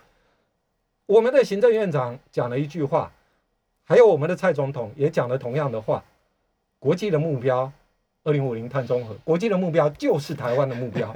[1.07, 3.11] 我们的行政院长讲了一句话，
[3.83, 6.03] 还有我们的蔡总统也讲了同样的话。
[6.79, 7.71] 国际的目标，
[8.25, 11.15] 二零五零碳中和，国际的目标就是台湾的目标。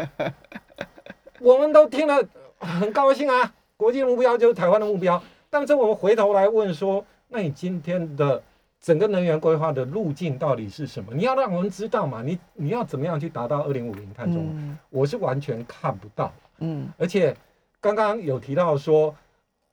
[1.39, 2.25] 我们都听了
[2.57, 5.21] 很高兴啊，国际的目标就是台湾的目标。
[5.49, 8.41] 但是我们回头来问说，那你今天的
[8.81, 11.13] 整个能源规划的路径到底是什么？
[11.13, 12.21] 你要让我们知道嘛？
[12.21, 14.51] 你你要怎么样去达到二零五零碳中和？
[14.53, 16.31] 嗯我是完全看不到。
[16.59, 17.35] 嗯而且
[17.81, 19.13] 刚刚有提到说，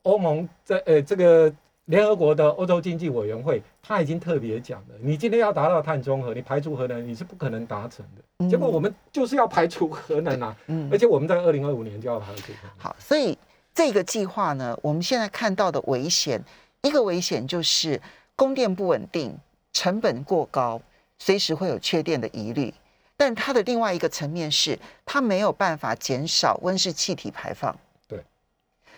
[0.03, 1.53] 欧盟在呃这个
[1.87, 8.49] 联合国的欧洲经济委员会，他已经特别讲了，你今天要达到碳中和，你排除核能，你是不可能达成的。
[8.49, 12.53] 结果我们就是要排除核能啊，嗯而且我们在二零二五年就要排除。
[12.77, 13.37] 好，所以
[13.75, 16.43] 这个计划呢，我们现在看到的危险，
[16.83, 18.01] 一个危险就是
[18.37, 19.39] 供电不稳定，
[19.73, 20.81] 成本过高，
[21.19, 22.73] 随时会有缺电的疑虑。
[23.17, 27.75] 但它的另外一个层面是，它没有办法减少温室气体排放。
[28.09, 28.25] 对，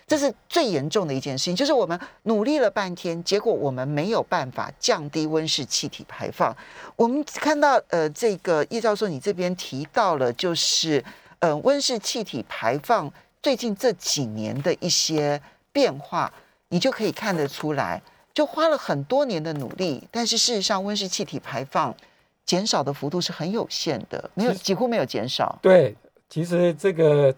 [0.06, 6.56] 这是最严重的一件事情，就是我们努力了半天，结果我们没有办法降低温室气体排放。
[6.96, 11.04] 我们看到，呃，这个叶教授你这边提到了，就是
[11.40, 15.38] 呃温室气体排放最近这几年的一些
[15.72, 16.32] 变化，
[16.70, 18.02] 你就可以看得出来，
[18.36, 21.96] 就花了很多年的努力，但是事实上温室气体排放
[22.44, 25.58] 减少的幅度是很有限的，没有几乎没有减少。
[25.62, 25.96] 对，
[26.28, 27.34] 其实这个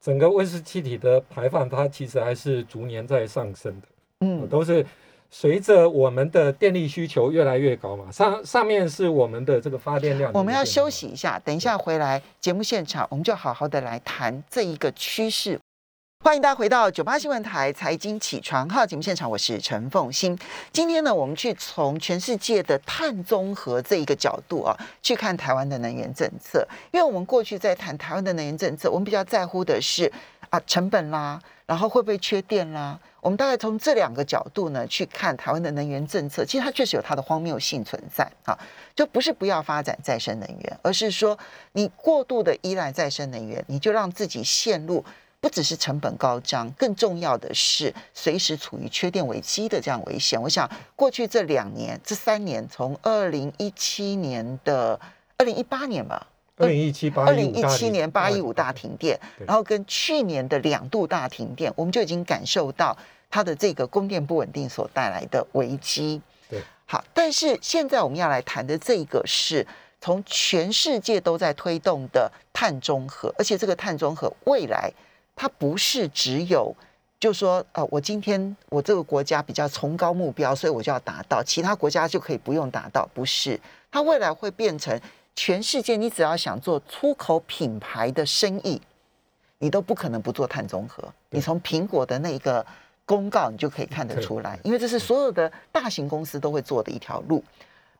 [0.00, 3.88] 整个温室气体的排放，它其实还是逐年在上升的。
[4.20, 4.84] 嗯都是
[5.30, 8.10] 随着我们的电力需求越来越高嘛。
[8.10, 11.08] 上上面是我们的这个发电量，我们要休息。
[11.08, 15.60] 一下，等一下回来节目现场，我们就好好的来谈这一个趋势。
[16.20, 20.36] 欢迎大家回到九八新闻台财经起床号节目现场，我是陈凤欣。
[20.72, 26.66] 今天呢，我们去从全世界的碳综合这一个角度啊，去看台湾的能源政策。
[26.90, 30.12] 因为我们过去在谈台湾的能源政策，我们比较在乎的是
[30.50, 32.98] 啊成本啦，然后会不会缺电啦。
[33.20, 38.58] 我们大概从这两个角度呢去看台湾的能源政策，其实它确实有它的荒谬性存在啊。
[38.94, 41.38] 就不是不要发展再生能源，而是说
[41.72, 45.02] 你过度的依赖再生能源，你就让自己陷入
[45.40, 50.40] 不只是成本高涨，更重要的是随时处于缺电危机的这样危险。
[50.40, 54.98] 我想过去这两年、这三年，从二零一七年的
[55.36, 62.96] 二零一八年吧，二零一七八二零一七年八一五大停电，然后跟去年的两度大停电，我们就已经感受到
[63.30, 66.20] 它的这个供电不稳定所带来的危机。
[66.50, 69.64] 对，好，但是现在我们要来谈的这个是
[70.00, 74.92] 从全世界都在推动的碳中和，而且这个碳中和未来
[75.38, 76.74] 它不是只有。
[77.20, 83.58] 就说呃，我今天我这个国家比较崇高目标，所以我就要达到，其他国家就可以不用达到，不是？
[83.90, 84.96] 它未来会变成
[85.34, 88.80] 全世界，你只要想做出口品牌的生意，
[89.58, 91.02] 你都不可能不做碳中和。
[91.30, 92.64] 你从苹果的那个
[93.04, 97.42] 公告，你就可以看得出来，因为这是所有的大型公司都会做的一条路。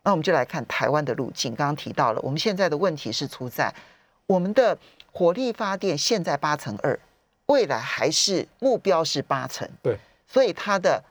[0.04, 1.56] 那我们就来看台湾的路径。
[1.56, 3.74] 刚刚提到了，我们现在的问题是出在
[4.26, 4.78] 我们的
[5.10, 6.96] 火力发电现在八成二，
[7.48, 11.02] 未来还是目标是八成，对，所以它的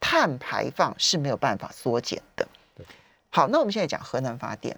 [0.00, 2.84] 碳排放是没有办法缩减的对。
[3.30, 4.76] 好，那我们现在讲核能发电。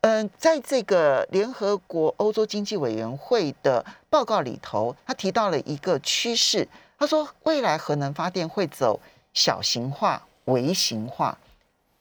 [0.00, 6.66] 嗯，在这个联合国欧洲经济委员会的报告里头，他提到了一个趋势，
[6.98, 9.00] 他说未来核能发电会走
[9.32, 11.38] 小型化、微型化。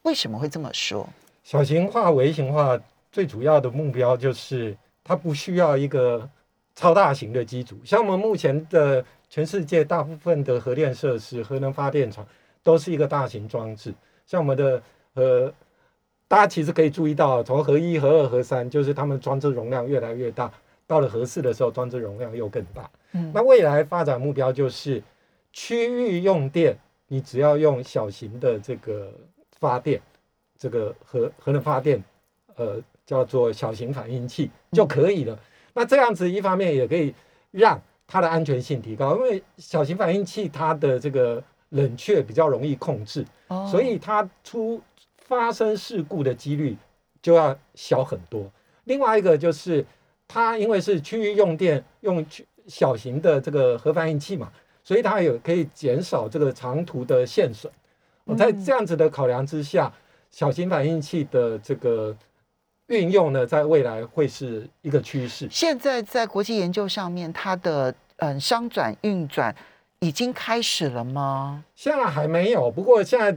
[0.01, 1.07] 为什么会这么说？
[1.43, 2.79] 小型化、微型化
[3.11, 6.29] 最主要的目标就是它不需要一个
[6.75, 12.25] 超大型的机组，像我们目前的全世界大部分的核电设施、核能发电厂
[12.63, 13.93] 都是一个大型装置，
[14.25, 14.81] 像我们的
[15.13, 15.53] 呃，
[16.27, 20.51] 大家其实可以注意到，从核一、核二、核三，就是它们装置容量越来越大，
[20.87, 22.89] 到了核四的时候，装置容量又更大。
[23.11, 25.01] 嗯那未来发展目标就是
[25.51, 26.75] 区域用电，
[27.07, 29.13] 你只要用小型的这个
[29.59, 30.01] 发电，
[30.57, 32.03] 这个核核能发电，
[32.55, 35.37] 呃，叫做小型反应器就可以了。
[35.73, 37.13] 那这样子一方面也可以
[37.51, 44.81] 让它的安全性提高，因为小型反应器它的这个冷却比较容易控制，哦所以它出
[45.17, 46.77] 发生事故的几率
[47.21, 48.51] 就要小很多。
[48.83, 49.85] 另外一个就是
[50.27, 54.51] 它因为是区域用电用区小型的这个核反应器嘛，
[54.83, 57.71] 所以它有可以减少这个长途的线损。
[58.25, 59.91] 我在这样子的考量之下，
[60.29, 62.15] 小型反应器的这个
[62.93, 65.47] 运用呢，在未来会是一个趋势。
[65.49, 69.53] 现在在国际研究上面，它的嗯商转运转
[69.99, 71.63] 已经开始了吗？
[71.75, 73.35] 现在还没有，不过现在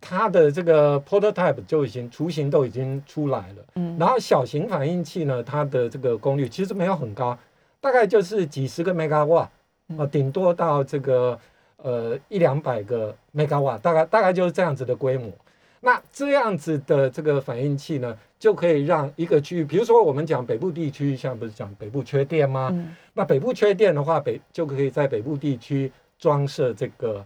[0.00, 3.64] 它的这个 prototype 就已经雏形都已经出来了。
[3.76, 7.36] 嗯然后小型反应器呢，它的这个功率其实没有很高，
[7.80, 9.48] 大概就是几十个 megawatt
[9.96, 11.38] 啊，顶多到这个
[11.78, 15.32] 呃一两百个 megawatt，，大概大概就是这样子的规模。
[15.80, 22.70] 那这样子的这个反应器呢，就可以让一个区域，比如说我们讲北部地区，现在不是讲北部缺电吗？
[22.72, 27.24] 嗯那北部缺电的话，北就可以在北部地区装设这个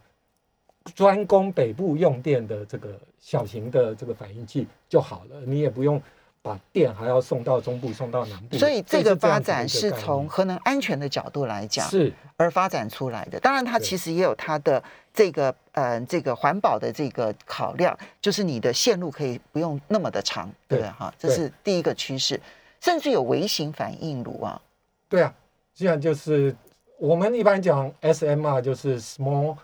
[0.95, 6.01] 专供北部用电的这个小型的这个反应器就好了，你也不用
[6.43, 8.59] 把电还要送到中部、送到南部。
[8.59, 13.39] 所以这个发展是从核能安全的角度来讲是而发展出来的。
[13.39, 14.83] 当然，它其实也有它的
[15.15, 20.91] 这个呃这个环保的这个考量，就是你的线路可以不用那么的长，对不对？
[20.91, 22.41] 哈，这是第一个趋势，
[22.81, 24.61] 甚至有微型反应炉啊。
[25.09, 25.33] 对啊，
[25.75, 26.55] 这样就是
[26.99, 29.57] 我们一般讲 SMR 就是 small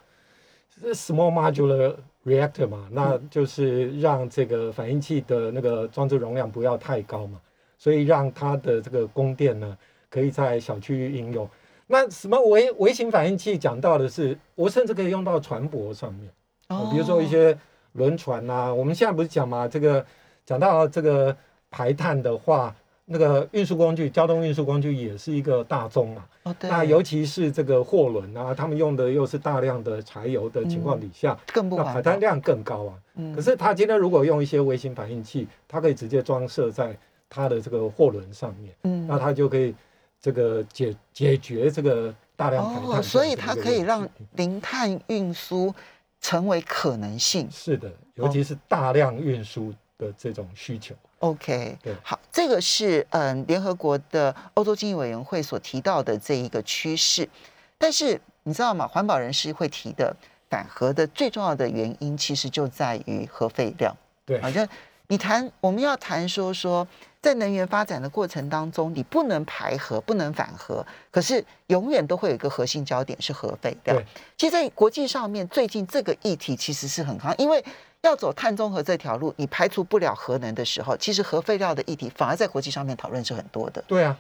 [0.81, 7.41] 是 small modular reactor 嘛，那就是让这个反应器的那个装置容量不要太高嘛，
[7.79, 9.77] 所以让它的这个供电呢
[10.11, 11.49] 可以在小区域应用。
[11.87, 16.31] 那什么微微型反应器讲到的是，我甚至可以用到船舶上面。
[16.69, 17.57] 哦比如说一些
[17.93, 20.05] 轮船呐、我们现在不是讲嘛，这个
[20.45, 21.35] 讲到这个
[21.71, 22.77] 排碳的话，
[23.11, 26.25] 那个运输工具、交通运输工具也是一个大宗嘛。
[26.43, 32.21] 哦，对，那尤其是这个货轮啊，他们用的又是大量的柴油的情况底下，更不那排碳。
[32.21, 32.95] 量更高啊。
[33.17, 36.97] 嗯可是它今天如果用一些微型反应器，它可以直接装设在
[37.31, 39.75] 它的这个货轮上面，嗯那它就可以
[40.21, 43.03] 这个解解决这个大量排碳哦。
[43.03, 45.75] 所以它可以让零碳运输
[46.21, 47.49] 成为可能性。
[47.51, 50.95] 是的，尤其是大量运输的这种需求。
[51.21, 57.29] OK，对好，这个是嗯联合国的欧洲经济委员会所提到的这一个趋势，
[57.77, 58.87] 但是你知道吗？
[58.87, 60.15] 环保人士会提的
[60.49, 63.95] 反核的最重要的原因，其实就在于核废料。
[64.25, 64.67] 对好像
[65.11, 66.87] 你谈我们要谈说说，
[67.23, 74.05] 在能源发展的过程当中，你不能排核，不能反核，可是永远都会有一个核心焦点是核废料对。
[74.37, 77.65] 其实，在国际上面，最近这个议题其实是很夯，因为
[78.03, 83.83] 要走碳中和这条路，你排除不了核能的时候，其实核废料的议题反而在国际上面讨论是很多的。
[83.89, 84.15] 对啊，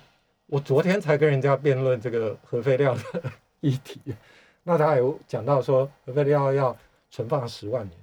[0.46, 3.02] 我昨天才跟人家辩论这个核废料的
[3.60, 4.00] 议题，
[4.62, 6.74] 那他有讲到说核废料要
[7.10, 7.94] 存放十万年，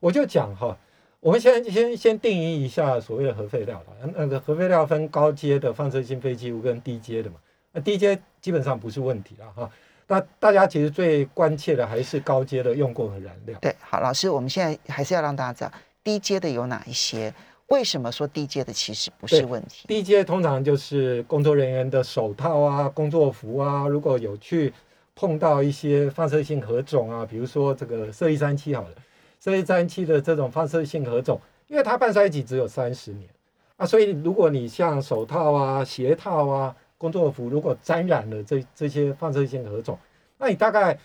[0.00, 0.76] 我就讲哈，
[1.22, 4.12] 我们先先先定义一下所谓的核废料了。
[4.16, 7.36] 那个核废料分高阶的放射性废弃物跟低阶的嘛，
[7.70, 9.70] 那低阶基本上不是问题了哈。
[10.08, 13.56] 那大家其实最关切的还是高阶的用过的燃料。
[13.60, 17.32] 对，好，老师，我们现在还是要让大家知道低阶的有哪一些。
[17.68, 19.86] 为什么说低阶的其实不是对问题？
[19.86, 24.74] 低阶通常就是工作人员的手套啊、工作服啊，如果有去
[25.14, 28.94] 碰到一些放射性核种啊，比如说这个铯一三七好了，
[29.42, 33.28] 这一三七的这种放射性核种，因为它半衰期只有三十年
[33.76, 39.98] 啊，所以如果你像手套啊、鞋套啊、工作服，如果沾染了这这些放射性核种，
[40.38, 40.96] 那你大概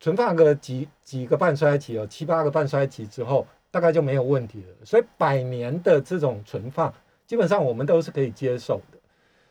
[0.00, 4.84] 存放个几几个半衰期哦，七八个半衰期之后，大概就没有问题了。
[4.84, 6.92] 所以百年的这种存放，
[7.28, 8.98] 基本上我们都是可以接受的。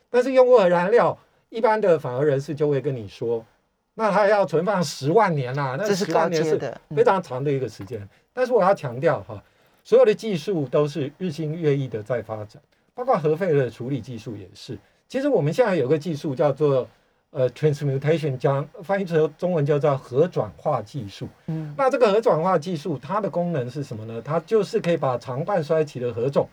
[0.09, 3.45] 但是用过的燃料，一般的反而人士就会跟你说，
[3.93, 8.07] 那它要存放十万年啦、那这是高10万年是非常长的一个时间。
[8.33, 9.43] 但是我要强调哈，
[9.83, 12.61] 所有的技术都是日新月异的在发展，
[12.93, 14.77] 包括核废的处理技术也是。
[15.07, 16.87] 其实我们现在有个技术叫做
[17.31, 21.27] 呃 transmutation，将翻译成中文叫做核转化技术。
[21.47, 24.21] 嗯那这个核转化技术它的功能是什么呢？
[24.21, 26.47] 它就是可以把长半衰期的核种，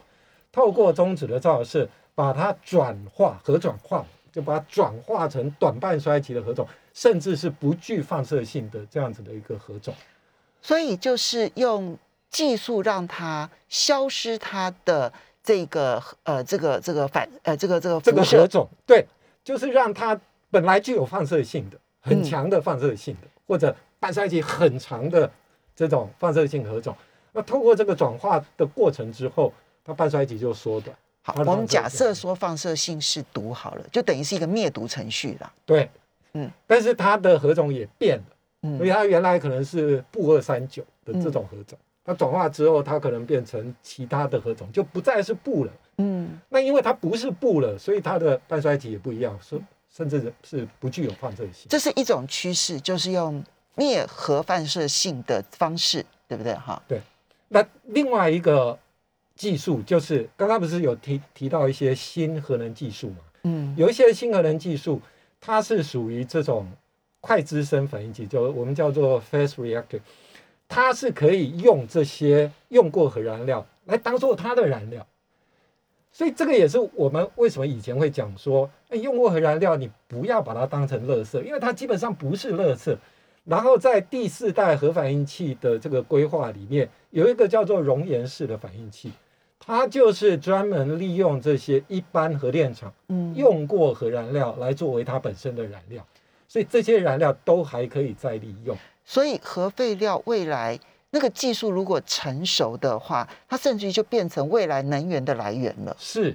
[0.50, 6.66] 透过中子的照射，把它转化核转化，就把它转化成短半衰期的核种，
[7.00, 9.94] 甚至是不具放射性的这样子的一个核种。
[10.60, 11.96] 所以就是用
[12.28, 19.06] 技术让它消失它的这个呃这个这个反呃这个这个这个核种，对，
[19.44, 20.20] 就是让它
[20.50, 25.30] 本来具有放射性的、很嗯强的放射性的，或者半衰期很长的
[25.76, 26.96] 这种放射性核种，
[27.30, 29.52] 那通过这个转化的过程之后，
[29.84, 30.96] 它半衰期就缩短。
[31.22, 35.52] 好，我们假设说放射性是毒好了，就等于是一个灭毒程序啦。
[35.64, 35.88] 对，
[36.34, 38.24] 嗯，但是它的核种也变了，
[38.62, 45.72] 嗯因为它原来可能是布二三九的这种核种，它转化之后，它可能变成其他的核种，就不再是布了。
[45.98, 49.60] 嗯，那因为它不是布了，所以它的半衰期也不一样，甚
[49.90, 51.66] 甚至是不具有放射性。
[51.68, 53.42] 这是一种趋势，就是用
[53.74, 56.54] 灭核放射性的方式，对不对？
[56.54, 57.00] 哈，对
[57.48, 58.78] 那另外一个
[59.34, 63.16] 技术就是刚刚不是有提提到一些新核能技术嘛？
[63.44, 65.00] 嗯有一些新核能技术，
[65.40, 66.66] 它是属于这种
[67.20, 70.00] 快滋生反应器，就我们叫做 fast reactor，
[70.68, 75.06] 它是可以用这些用过核燃料来当做它的燃料。
[76.10, 82.96] 所以这个也是我们为什么以前会讲说，哎，用过核燃料你不要把它当成垃圾，因为它基本上不是垃圾。
[83.44, 89.10] 然后在第四代核反应器的这个规划里面，有一个叫做熔岩式的反应器，
[89.68, 96.02] 它就是专门利用这些一般核电厂嗯，用过核燃料来作为它本身的燃料，
[96.48, 98.74] 所以这些燃料都还可以再利用。
[99.04, 105.94] 所以核废料未来那个技术如果成熟的话，它甚至于就变成未来能源的来源了。
[105.98, 106.34] 是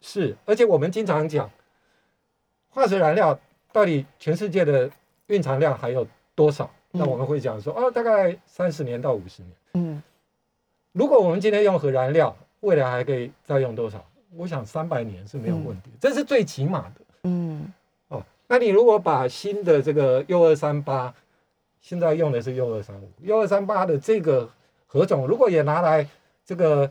[0.00, 1.48] 是，而且我们经常讲，
[2.68, 3.38] 化石燃料
[3.72, 4.90] 到底全世界的
[5.28, 6.04] 蕴藏量还有
[6.34, 6.68] 多少？
[6.90, 9.52] 那嗯我们会讲说，哦，大概三十年到五十年。
[9.74, 10.02] 嗯
[10.90, 14.04] 如果我们今天用核燃料，未来还可以再用多少？
[14.34, 16.94] 我想三百年是没有问题，这是最起码的
[17.24, 17.70] 嗯
[18.08, 18.24] 哦。
[18.48, 21.12] 那你如果把新的这个铀二三八，
[21.80, 24.48] 现在用的是铀二三五铀二三八的这个
[24.86, 26.08] 核种，如果也拿来
[26.46, 26.90] 这个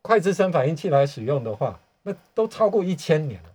[0.00, 3.50] 快滋生反应器来使用的话，那都超过一千年了。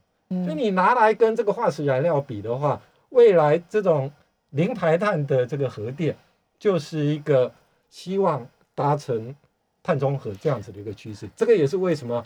[0.46, 2.80] 所以嗯你拿来跟这个化石燃料比的话，
[3.10, 4.12] 未来这种
[4.52, 6.16] 零排碳的这个核电，
[6.60, 7.52] 就是一个
[7.90, 9.36] 希望达成
[9.86, 11.30] 碳中和这样子的一个趋势。
[11.36, 12.26] 这个也是为什么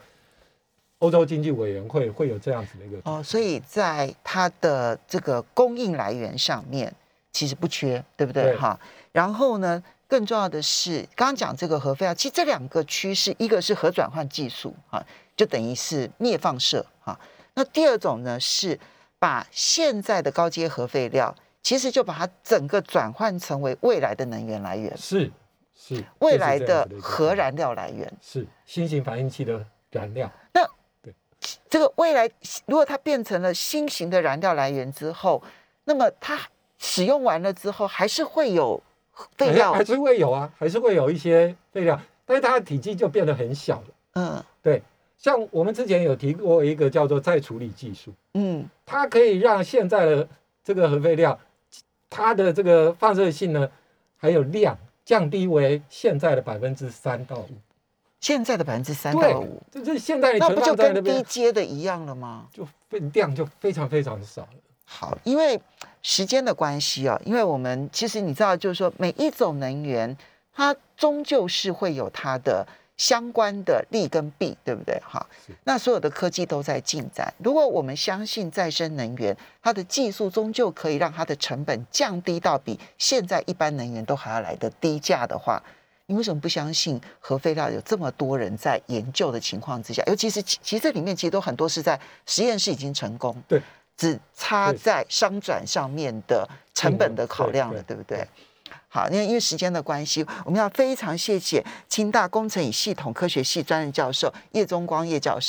[0.99, 6.93] 欧洲经济委员会会有这样子的一个哦，所以在它的这个供应来源上面
[7.33, 8.43] 其实不缺，对不对？
[8.43, 8.79] 对哈，
[9.11, 15.05] 然后呢，更重要的是，刚刚讲这个核废料，其实这两个趋势，一个是核转换技术哈，
[15.35, 17.19] 就等于是灭放射哈，
[17.55, 18.79] 那第二种呢是
[19.19, 25.29] 把现在的高阶核废料，其实就把它整个转换成为未来的能源来源，是
[25.81, 28.11] 是未来的核燃料来源。
[28.21, 30.29] 是新型反应器的燃料。
[30.53, 30.69] 那
[31.69, 32.29] 这个未来，
[32.65, 35.41] 如果它变成了新型的燃料来源之后，
[35.85, 36.37] 那么它
[36.77, 38.83] 使用完了之后，还是会有
[39.37, 43.87] 废料还还，是会有啊，还是会有一些废料，但是它的体积就变得很小了。
[44.15, 44.83] 嗯对，
[45.17, 50.27] 像我们之前有提过一个叫做再处理技术，嗯它可以让现在的
[50.61, 51.39] 这个核废料，
[52.09, 53.71] 它的这个放射性呢，
[54.17, 54.77] 还有量
[55.09, 57.49] 降低为现在的百分之三到五。
[58.19, 62.47] 现在的百分之三到五，，这这现在那不就跟低阶的一样了吗？
[62.53, 64.49] 就分量就非常非常少了。
[64.85, 65.59] 好，因为
[66.03, 70.15] 时间的关系啊，因为我们其实你知道，就是说每一种能源，
[70.53, 72.67] 它终究是会有它的
[72.99, 75.01] 相关的利跟弊，对不对？
[75.03, 75.25] 哈，
[75.63, 77.33] 那所有的科技都在进展。
[77.37, 85.63] 如果我们相信再生能源，它的技术终究可以让它的成本降低到比现在一般能源都还要来的低价的话，
[86.07, 90.03] 你为什么不相信核废料有这么多人在研究的情况之下？
[90.05, 93.61] 尤其是其其实这里面其实都很多是在实验室已经成功，对，
[93.95, 98.27] 只差在商转上面的成本的考量了，对对不对对？
[98.91, 105.47] 好，因为因为时间的关系，我们要非常谢谢清大工程与系统科学系专任教授叶宗光叶教授。